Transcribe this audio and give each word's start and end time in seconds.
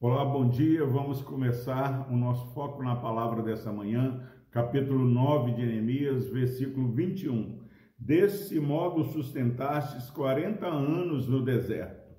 Olá, 0.00 0.24
bom 0.24 0.48
dia. 0.48 0.86
Vamos 0.86 1.20
começar 1.20 2.08
o 2.08 2.16
nosso 2.16 2.46
foco 2.54 2.80
na 2.80 2.94
palavra 2.94 3.42
dessa 3.42 3.72
manhã, 3.72 4.22
capítulo 4.52 5.04
9 5.04 5.54
de 5.54 5.66
Neemias, 5.66 6.28
versículo 6.28 6.92
21. 6.92 7.58
Desse 7.98 8.60
modo 8.60 9.02
sustentastes 9.02 10.10
40 10.10 10.64
anos 10.66 11.26
no 11.26 11.44
deserto, 11.44 12.14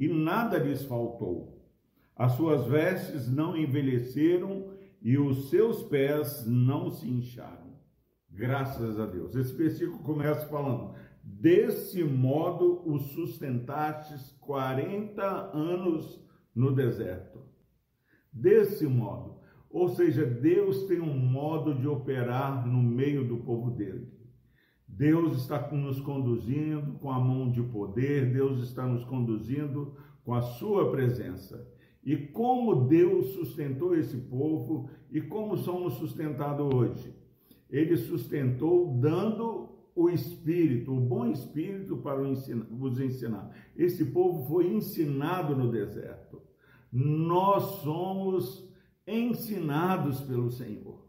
e 0.00 0.08
nada 0.08 0.56
lhes 0.56 0.84
faltou. 0.84 1.62
As 2.16 2.32
suas 2.32 2.66
vestes 2.66 3.30
não 3.30 3.54
envelheceram 3.54 4.70
e 5.02 5.18
os 5.18 5.50
seus 5.50 5.82
pés 5.82 6.46
não 6.46 6.90
se 6.90 7.06
incharam. 7.06 7.68
Graças 8.30 8.98
a 8.98 9.04
Deus. 9.04 9.34
Esse 9.34 9.52
versículo 9.52 9.98
começa 9.98 10.46
falando: 10.46 10.94
Desse 11.30 12.02
modo 12.02 12.82
o 12.84 12.98
sustentastes 12.98 14.32
40 14.40 15.22
anos 15.54 16.20
no 16.54 16.74
deserto. 16.74 17.44
Desse 18.32 18.86
modo. 18.86 19.38
Ou 19.70 19.90
seja, 19.90 20.24
Deus 20.24 20.84
tem 20.84 21.00
um 21.00 21.16
modo 21.16 21.74
de 21.74 21.86
operar 21.86 22.66
no 22.66 22.82
meio 22.82 23.28
do 23.28 23.36
povo 23.36 23.70
dele. 23.70 24.10
Deus 24.88 25.36
está 25.36 25.70
nos 25.70 26.00
conduzindo 26.00 26.94
com 26.94 27.10
a 27.10 27.20
mão 27.20 27.50
de 27.50 27.62
poder, 27.62 28.32
Deus 28.32 28.62
está 28.62 28.86
nos 28.86 29.04
conduzindo 29.04 29.94
com 30.24 30.34
a 30.34 30.40
sua 30.40 30.90
presença. 30.90 31.70
E 32.02 32.16
como 32.16 32.88
Deus 32.88 33.34
sustentou 33.34 33.94
esse 33.94 34.16
povo 34.16 34.88
e 35.10 35.20
como 35.20 35.58
somos 35.58 35.94
sustentados 35.94 36.74
hoje? 36.74 37.14
Ele 37.70 37.96
sustentou 37.98 38.98
dando 38.98 39.67
o 39.98 40.08
Espírito, 40.08 40.94
o 40.94 41.00
bom 41.00 41.26
Espírito 41.26 41.96
para 41.96 42.22
vos 42.70 43.00
ensinar. 43.00 43.50
Esse 43.76 44.04
povo 44.04 44.46
foi 44.46 44.68
ensinado 44.68 45.56
no 45.56 45.72
deserto. 45.72 46.40
Nós 46.92 47.82
somos 47.82 48.72
ensinados 49.04 50.20
pelo 50.20 50.52
Senhor. 50.52 51.04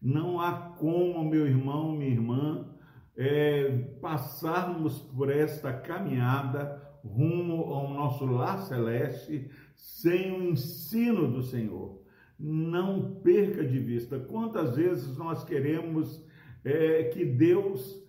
Não 0.00 0.38
há 0.38 0.52
como, 0.52 1.24
meu 1.24 1.46
irmão, 1.46 1.92
minha 1.92 2.10
irmã, 2.10 2.68
é, 3.16 3.70
passarmos 4.02 4.98
por 4.98 5.30
esta 5.30 5.72
caminhada 5.72 6.82
rumo 7.02 7.72
ao 7.72 7.94
nosso 7.94 8.26
lar 8.26 8.58
celeste 8.58 9.50
sem 9.74 10.32
o 10.32 10.50
ensino 10.50 11.32
do 11.32 11.42
Senhor. 11.42 11.98
Não 12.38 13.14
perca 13.22 13.64
de 13.64 13.78
vista. 13.78 14.18
Quantas 14.18 14.76
vezes 14.76 15.16
nós 15.16 15.42
queremos 15.44 16.22
é, 16.62 17.04
que 17.04 17.24
Deus 17.24 18.03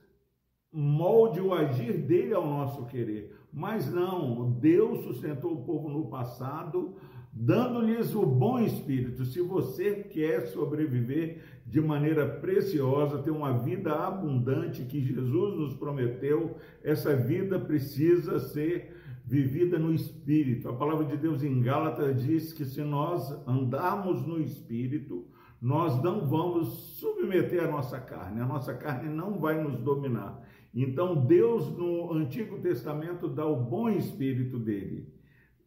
molde 0.76 1.40
o 1.40 1.54
agir 1.54 1.94
dele 1.94 2.34
ao 2.34 2.45
nosso 2.45 2.86
querer, 2.86 3.34
mas 3.52 3.90
não. 3.92 4.52
Deus 4.52 5.06
sustentou 5.06 5.54
o 5.54 5.64
povo 5.64 5.90
no 5.90 6.08
passado, 6.08 6.95
dando-lhes 7.31 8.14
o 8.14 8.26
bom 8.26 8.59
espírito. 8.59 9.23
Se 9.23 9.42
você 9.42 10.03
quer 10.03 10.48
sobreviver 10.48 11.42
de 11.66 11.80
maneira 11.80 12.28
preciosa, 12.28 13.23
ter 13.23 13.31
uma 13.31 13.58
vida 13.58 13.94
abundante 13.94 14.84
que 14.84 15.02
Jesus 15.02 15.56
nos 15.58 15.73
prometeu, 15.73 16.58
essa 16.84 17.16
vida 17.16 17.58
precisa 17.58 18.40
ser 18.40 18.94
vivida 19.26 19.80
no 19.80 19.94
Espírito. 19.94 20.70
A 20.70 20.73
palavra 20.73 21.06
de 21.06 21.18
Deus 21.18 21.42
em 21.42 21.62
Gálatas 21.62 22.22
diz 22.23 22.53
que 22.53 22.64
se 22.64 22.81
nós 22.81 23.31
andarmos 23.48 24.26
no 24.26 24.40
Espírito, 24.40 25.26
nós 25.59 26.00
não 26.03 26.28
vamos 26.28 26.68
submeter 27.00 27.64
a 27.64 27.72
nossa 27.72 28.00
carne, 28.00 28.40
a 28.40 28.46
nossa 28.46 28.73
carne 28.73 29.09
não 29.09 29.40
vai 29.40 29.62
nos 29.64 29.80
dominar. 29.80 30.40
Então, 30.76 31.16
Deus 31.26 31.70
no 31.78 32.12
Antigo 32.12 32.59
Testamento 32.59 33.30
dá 33.30 33.45
o 33.45 33.64
bom 33.64 33.90
Espírito 33.90 34.59
dele. 34.59 35.08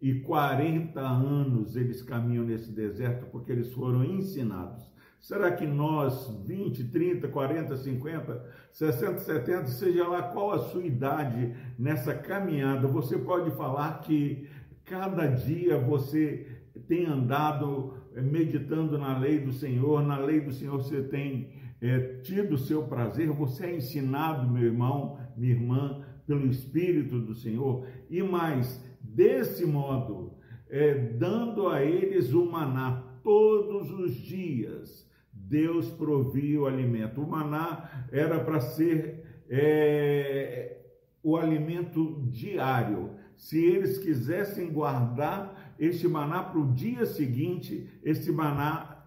E 0.01 0.21
40 0.21 1.01
anos 1.01 1.75
eles 1.75 2.03
caminham 2.03 2.45
nesse 2.45 2.71
deserto 2.71 3.27
porque 3.33 3.51
eles 3.51 3.73
foram 3.73 4.05
ensinados. 4.05 4.87
Será 5.19 5.51
que 5.51 5.67
nós, 5.67 6.31
20, 6.47 6.85
30, 6.85 7.27
40, 7.27 7.77
50, 7.77 8.45
60, 8.71 9.19
70, 9.19 9.67
seja 9.67 10.07
lá 10.07 10.23
qual 10.23 10.53
a 10.53 10.59
sua 10.59 10.85
idade 10.85 11.55
nessa 11.77 12.15
caminhada, 12.15 12.87
você 12.87 13.19
pode 13.19 13.51
falar 13.57 14.01
que 14.01 14.47
cada 14.85 15.27
dia 15.27 15.77
você 15.77 16.47
tem 16.87 17.07
andado 17.07 17.95
eh, 18.15 18.23
meditando 18.23 18.97
na 18.97 19.19
lei 19.19 19.41
do 19.41 19.53
Senhor, 19.53 20.03
na 20.03 20.19
lei 20.19 20.41
do 20.41 20.53
Senhor 20.53 20.77
você 20.77 21.03
tem 21.03 21.51
é, 21.81 22.21
tido 22.23 22.55
o 22.55 22.59
seu 22.59 22.85
prazer, 22.85 23.29
você 23.29 23.67
é 23.67 23.77
ensinado, 23.77 24.49
meu 24.49 24.65
irmão, 24.65 25.19
minha 25.37 25.53
irmã, 25.53 26.05
pelo 26.27 26.47
Espírito 26.47 27.21
do 27.21 27.35
Senhor, 27.35 27.87
e 28.11 28.23
mais, 28.23 28.85
desse 29.01 29.65
modo, 29.65 30.35
é, 30.69 30.95
dando 30.95 31.69
a 31.69 31.83
eles 31.83 32.33
o 32.33 32.45
maná 32.45 33.05
todos 33.23 33.91
os 33.91 34.15
dias, 34.15 35.09
Deus 35.33 35.91
provia 35.91 36.61
o 36.61 36.67
alimento. 36.67 37.23
O 37.23 37.29
maná 37.29 38.07
era 38.13 38.43
para 38.45 38.61
ser 38.61 39.45
é, 39.49 40.79
o 41.23 41.37
alimento 41.37 42.23
diário. 42.31 43.15
Se 43.37 43.63
eles 43.65 43.99
quisessem 43.99 44.71
guardar 44.71 45.75
este 45.79 46.09
maná 46.09 46.43
para 46.43 46.59
o 46.59 46.75
dia 46.75 47.07
seguinte, 47.07 47.89
esse 48.03 48.31
maná 48.33 49.07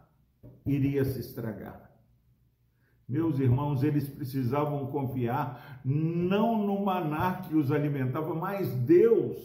iria 0.65 1.03
se 1.03 1.19
estragar. 1.19 1.90
Meus 3.11 3.39
irmãos, 3.39 3.83
eles 3.83 4.09
precisavam 4.09 4.87
confiar 4.87 5.81
não 5.85 6.65
no 6.65 6.83
maná 6.83 7.41
que 7.41 7.55
os 7.55 7.71
alimentava, 7.71 8.33
mas 8.33 8.73
Deus 8.73 9.37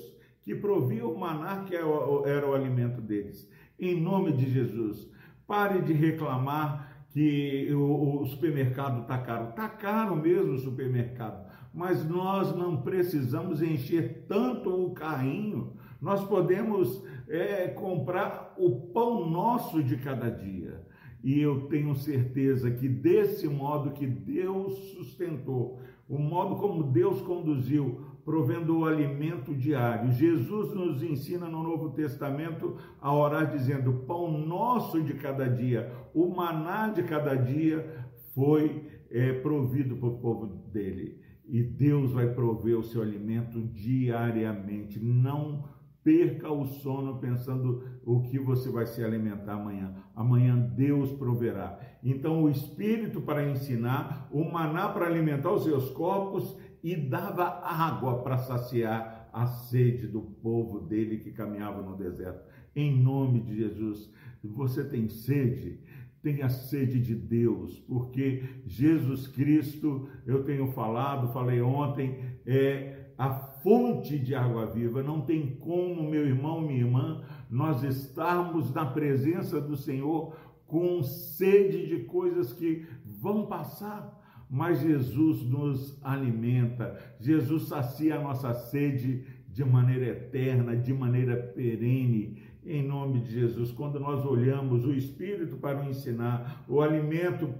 que 0.43 0.54
provia 0.54 1.06
o 1.06 1.19
maná 1.19 1.65
que 1.65 1.75
era 1.75 2.49
o 2.49 2.55
alimento 2.55 3.00
deles. 3.00 3.50
Em 3.78 4.00
nome 4.00 4.32
de 4.32 4.49
Jesus, 4.49 5.10
Pare 5.47 5.81
de 5.81 5.93
reclamar 5.93 7.06
que 7.10 7.72
o, 7.72 8.21
o 8.21 8.26
supermercado 8.26 9.03
está 9.03 9.16
caro. 9.19 9.50
Está 9.50 9.69
caro 9.69 10.16
mesmo 10.16 10.55
o 10.55 10.59
supermercado, 10.59 11.47
mas 11.72 12.05
nós 12.05 12.55
não 12.55 12.82
precisamos 12.82 13.62
encher 13.62 14.26
tanto 14.28 14.71
o 14.71 14.93
carrinho. 14.93 15.76
Nós 16.00 16.25
podemos 16.25 17.03
é, 17.28 17.69
comprar 17.69 18.55
o 18.59 18.88
pão 18.93 19.31
nosso 19.31 19.82
de 19.82 19.97
cada 19.99 20.28
dia. 20.28 20.84
E 21.26 21.41
eu 21.41 21.62
tenho 21.62 21.92
certeza 21.97 22.70
que 22.70 22.88
desse 22.88 23.48
modo 23.48 23.91
que 23.91 24.06
Deus 24.06 24.78
sustentou, 24.92 25.81
o 26.09 26.20
modo 26.20 26.54
como 26.54 26.84
Deus 26.84 27.20
conduziu 27.20 28.00
provendo 28.25 28.78
o 28.78 28.84
alimento 28.84 29.53
diário. 29.53 30.12
Jesus 30.12 30.72
nos 30.72 31.03
ensina 31.03 31.48
no 31.48 31.64
Novo 31.64 31.91
Testamento 31.91 32.76
a 33.00 33.12
orar 33.12 33.50
dizendo: 33.50 34.04
Pão 34.06 34.38
nosso 34.38 35.03
de 35.03 35.14
cada 35.14 35.48
dia, 35.48 35.92
o 36.14 36.28
maná 36.28 36.91
de 36.91 37.03
cada 37.03 37.34
dia 37.34 38.06
foi 38.32 38.84
é, 39.10 39.32
provido 39.32 39.97
para 39.97 40.08
o 40.08 40.19
povo 40.19 40.47
dele. 40.47 41.20
E 41.44 41.60
Deus 41.60 42.12
vai 42.12 42.32
prover 42.32 42.78
o 42.78 42.84
seu 42.84 43.03
alimento 43.03 43.60
diariamente. 43.60 45.00
Não 45.00 45.64
perca 46.06 46.49
o 46.53 46.65
sono 46.65 47.19
pensando 47.19 47.83
o 48.05 48.22
que 48.22 48.39
você 48.39 48.71
vai 48.71 48.87
se 48.87 49.03
alimentar 49.03 49.55
amanhã. 49.55 49.93
Amanhã 50.15 50.56
Deus 50.56 51.11
proverá. 51.11 51.81
Então, 52.00 52.44
o 52.44 52.49
Espírito 52.49 53.21
para 53.21 53.50
ensinar, 53.50 54.28
o 54.31 54.44
maná 54.44 54.89
para 54.89 55.06
alimentar 55.06 55.50
os 55.50 55.65
seus 55.65 55.91
corpos 55.91 56.56
e 56.81 56.94
dava 56.94 57.61
água 57.61 58.22
para 58.22 58.39
saciar 58.39 59.28
a 59.33 59.49
sede 59.49 60.06
do 60.06 60.22
povo 60.22 60.78
dele 60.78 61.19
que 61.19 61.33
caminhava 61.33 61.83
no 61.83 61.97
deserto. 61.97 62.49
Em 62.77 63.03
nome 63.03 63.41
de 63.41 63.56
Jesus, 63.56 64.09
você 64.44 64.84
tem 64.84 65.09
sede? 65.09 65.81
Tenha 66.23 66.49
sede 66.49 67.00
de 67.00 67.17
Deus, 67.17 67.81
porque 67.81 68.44
Jesus 68.65 69.27
Cristo, 69.27 70.09
eu 70.25 70.44
tenho 70.44 70.69
falado, 70.69 71.33
falei 71.33 71.61
ontem, 71.61 72.21
é 72.47 73.06
a 73.19 73.31
fonte 73.31 74.19
de 74.19 74.35
água 74.35 74.67
viva. 74.67 75.02
Não 75.02 75.20
tem 75.20 75.56
como, 75.56 76.08
meu 76.08 76.26
irmão, 76.26 76.61
minha 76.61 76.81
irmã, 76.81 77.23
nós 77.50 77.82
estarmos 77.82 78.73
na 78.73 78.87
presença 78.87 79.61
do 79.61 79.76
Senhor 79.76 80.37
com 80.67 81.02
sede 81.02 81.87
de 81.87 82.05
coisas 82.05 82.52
que 82.52 82.87
vão 83.05 83.46
passar 83.46 84.17
mas 84.49 84.81
Jesus 84.81 85.43
nos 85.43 85.99
alimenta, 86.02 86.96
Jesus 87.20 87.69
sacia 87.69 88.17
a 88.17 88.23
nossa 88.23 88.55
sede 88.55 89.26
de 89.49 89.64
maneira 89.64 90.06
eterna, 90.06 90.76
de 90.76 90.93
maneira 90.93 91.37
perene, 91.37 92.43
em 92.64 92.87
nome 92.87 93.20
de 93.20 93.32
Jesus. 93.32 93.73
Quando 93.73 93.99
nós 93.99 94.25
olhamos 94.25 94.85
o 94.85 94.93
Espírito 94.93 95.56
para 95.56 95.81
o 95.81 95.88
ensinar, 95.88 96.64
o 96.69 96.81
alimento 96.81 97.55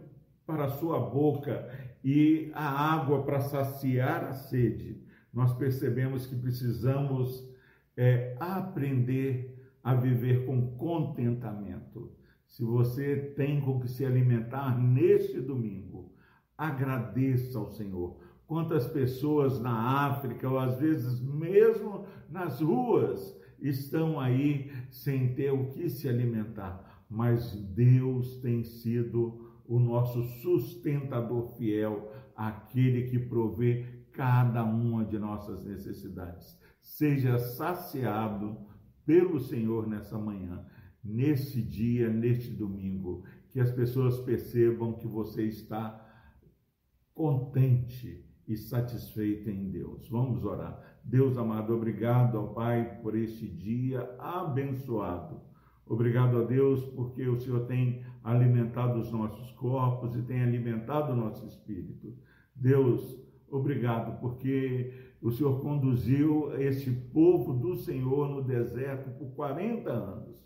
para 0.47 0.67
a 0.67 0.71
sua 0.71 1.01
boca 1.01 1.69
e 2.05 2.51
a 2.55 2.95
água 2.95 3.23
para 3.23 3.41
saciar 3.41 4.25
a 4.25 4.33
sede, 4.33 5.01
nós 5.37 5.53
percebemos 5.53 6.27
que 6.27 6.35
precisamos 6.35 7.47
é, 7.95 8.35
aprender 8.41 9.55
a 9.85 9.95
viver 9.95 10.47
com 10.47 10.75
contentamento. 10.79 12.11
Se 12.47 12.65
você 12.65 13.35
tem 13.37 13.61
com 13.61 13.79
que 13.79 13.87
se 13.87 14.07
alimentar 14.07 14.79
neste 14.79 15.39
domingo, 15.39 16.11
agradeça 16.57 17.59
ao 17.59 17.69
Senhor, 17.69 18.19
quantas 18.47 18.87
pessoas 18.87 19.61
na 19.61 20.07
África, 20.07 20.49
ou 20.49 20.59
às 20.59 20.81
vezes 20.81 21.21
mesmo 21.21 22.07
nas 22.31 22.63
ruas, 22.63 23.39
estão 23.61 24.19
aí 24.19 24.73
sem 24.91 25.35
ter 25.35 25.51
o 25.51 25.67
que 25.67 25.91
se 25.91 26.09
alimentar. 26.09 27.05
Mas 27.11 27.53
Deus 27.53 28.39
tem 28.39 28.65
sido 28.65 29.53
o 29.67 29.79
nosso 29.79 30.23
sustentador 30.41 31.55
fiel, 31.59 32.11
aquele 32.35 33.03
que 33.11 33.19
provê 33.19 33.96
cada 34.17 34.65
uma 34.65 35.05
de 35.05 35.19
nossas 35.19 35.63
necessidades. 35.63 36.59
Seja 36.81 37.39
saciado 37.39 38.57
pelo 39.05 39.39
Senhor 39.39 39.87
nessa 39.87 40.19
manhã, 40.19 40.65
nesse 41.05 41.61
dia, 41.61 42.09
neste 42.09 42.51
domingo, 42.51 43.25
que 43.51 43.61
as 43.61 43.71
pessoas 43.71 44.19
percebam 44.21 44.95
que 44.95 45.07
você 45.07 45.45
está 45.45 46.03
contente 47.15 48.25
e 48.49 48.57
satisfeito 48.57 49.51
em 49.51 49.71
Deus. 49.71 50.09
Vamos 50.09 50.45
orar. 50.45 50.81
Deus 51.05 51.37
amado, 51.37 51.75
obrigado 51.75 52.39
ao 52.39 52.55
Pai 52.55 53.01
por 53.03 53.15
este 53.15 53.47
dia 53.47 54.01
abençoado. 54.19 55.41
Obrigado 55.87 56.39
a 56.39 56.45
Deus 56.45 56.85
porque 56.87 57.29
o 57.29 57.37
Senhor 57.37 57.67
tem 57.67 58.03
alimentado 58.25 58.99
os 58.99 59.13
nossos 59.13 59.53
corpos 59.53 60.17
e 60.17 60.23
tem 60.23 60.43
alimentado 60.43 61.13
o 61.13 61.17
nosso 61.17 61.47
espírito. 61.47 62.17
Deus, 62.55 63.17
obrigado 63.51 64.21
porque 64.21 64.93
o 65.21 65.31
Senhor 65.31 65.61
conduziu 65.61 66.53
este 66.61 66.91
povo 66.91 67.55
do 67.55 67.77
Senhor 67.77 68.29
no 68.29 68.43
deserto 68.43 69.11
por 69.11 69.31
40 69.35 69.91
anos. 69.91 70.37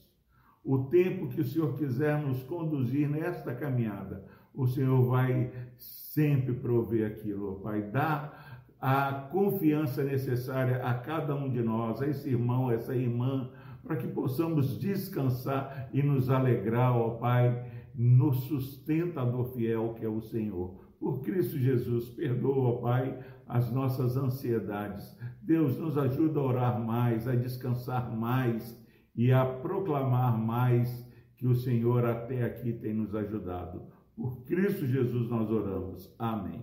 O 0.64 0.84
tempo 0.84 1.28
que 1.28 1.40
o 1.40 1.44
Senhor 1.44 1.74
quiser 1.76 2.18
nos 2.18 2.42
conduzir 2.42 3.08
nesta 3.08 3.54
caminhada, 3.54 4.24
o 4.54 4.66
Senhor 4.66 5.02
vai 5.02 5.50
sempre 5.76 6.52
prover 6.54 7.06
aquilo, 7.06 7.60
Pai. 7.60 7.82
Dá 7.82 8.32
a 8.80 9.28
confiança 9.30 10.02
necessária 10.02 10.84
a 10.84 10.94
cada 10.94 11.34
um 11.34 11.50
de 11.50 11.62
nós, 11.62 12.00
a 12.00 12.06
esse 12.06 12.30
irmão, 12.30 12.70
essa 12.70 12.94
irmã, 12.94 13.50
para 13.82 13.96
que 13.96 14.08
possamos 14.08 14.78
descansar 14.78 15.88
e 15.92 16.02
nos 16.02 16.30
alegrar, 16.30 16.96
ó 16.96 17.10
Pai, 17.10 17.64
no 17.94 18.32
sustentador 18.32 19.44
fiel 19.52 19.94
que 19.94 20.04
é 20.04 20.08
o 20.08 20.20
Senhor. 20.20 20.89
Por 21.00 21.22
Cristo 21.22 21.58
Jesus, 21.58 22.10
perdoa, 22.10 22.78
Pai, 22.82 23.18
as 23.48 23.72
nossas 23.72 24.18
ansiedades. 24.18 25.16
Deus 25.40 25.78
nos 25.78 25.96
ajuda 25.96 26.38
a 26.38 26.44
orar 26.44 26.84
mais, 26.84 27.26
a 27.26 27.34
descansar 27.34 28.14
mais 28.14 28.78
e 29.16 29.32
a 29.32 29.46
proclamar 29.46 30.38
mais 30.38 31.08
que 31.38 31.46
o 31.46 31.54
Senhor 31.54 32.04
até 32.04 32.44
aqui 32.44 32.74
tem 32.74 32.92
nos 32.92 33.14
ajudado. 33.14 33.82
Por 34.14 34.44
Cristo 34.44 34.86
Jesus 34.86 35.26
nós 35.30 35.50
oramos. 35.50 36.14
Amém. 36.18 36.60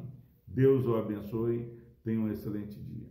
Deus 0.48 0.86
o 0.86 0.96
abençoe. 0.96 1.76
Tenha 2.04 2.22
um 2.22 2.30
excelente 2.30 2.80
dia. 2.80 3.08